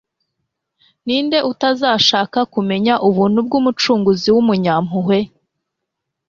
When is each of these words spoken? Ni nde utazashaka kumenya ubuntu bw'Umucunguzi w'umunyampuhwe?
Ni 1.05 1.17
nde 1.25 1.37
utazashaka 1.51 2.39
kumenya 2.53 2.93
ubuntu 3.07 3.39
bw'Umucunguzi 3.45 4.29
w'umunyampuhwe? 4.35 5.19